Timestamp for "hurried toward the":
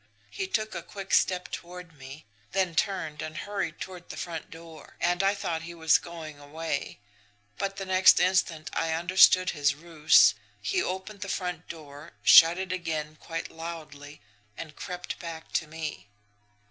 3.37-4.17